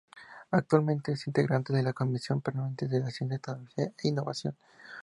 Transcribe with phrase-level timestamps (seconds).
[0.49, 4.57] Actualmente es integrante de la Comisión Permanente de Ciencia Tecnología e Innovación.